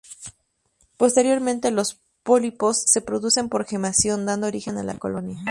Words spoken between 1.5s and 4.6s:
los pólipos se reproducen por gemación, dando